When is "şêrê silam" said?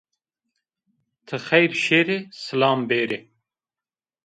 1.83-2.79